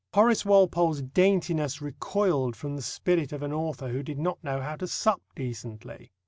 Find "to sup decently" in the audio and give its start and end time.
4.77-6.11